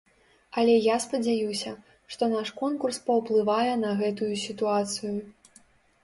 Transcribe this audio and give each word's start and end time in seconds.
Але 0.59 0.75
я 0.75 0.93
спадзяюся, 1.01 1.73
што 2.15 2.29
наш 2.31 2.47
конкурс 2.61 2.97
паўплывае 3.09 3.73
на 3.83 3.91
гэтую 4.01 4.31
сітуацыю. 4.45 5.13